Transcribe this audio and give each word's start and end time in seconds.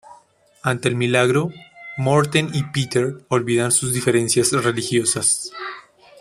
Ante 0.63 0.87
el 0.89 0.95
milagro, 0.95 1.51
Morten 1.99 2.49
y 2.53 2.63
Peter 2.63 3.23
olvidan 3.29 3.71
sus 3.71 3.93
diferencias 3.93 4.51
religiosas. 4.51 5.51